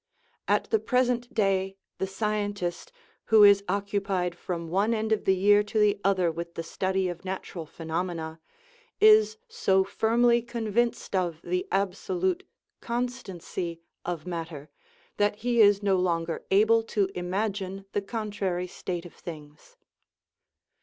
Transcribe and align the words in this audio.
At 0.47 0.71
the 0.71 0.79
present 0.79 1.31
day 1.31 1.77
the 1.99 2.07
scientist, 2.07 2.91
who 3.25 3.43
is 3.43 3.63
oc 3.69 3.85
cupied 3.89 4.33
from 4.33 4.67
one 4.67 4.95
end 4.95 5.11
of 5.11 5.25
the 5.25 5.35
year 5.35 5.61
to 5.65 5.77
the 5.77 6.01
other 6.03 6.31
with 6.31 6.55
the 6.55 6.63
study 6.63 7.07
of 7.07 7.23
natural 7.23 7.67
phenomena, 7.67 8.39
is 8.99 9.37
so 9.47 9.83
firmly 9.83 10.41
convinced 10.41 11.15
of 11.15 11.39
the 11.43 11.67
absolute" 11.71 12.43
constancy" 12.89 13.79
of 14.13 14.25
matter 14.25 14.71
that 15.17 15.35
he 15.35 15.61
is 15.61 15.83
no 15.83 15.97
longer 15.97 16.43
able 16.49 16.81
to 16.81 17.07
imagine 17.13 17.85
the 17.91 18.01
contrary 18.01 18.65
state 18.65 19.05
of 19.05 19.13
things. 19.13 19.77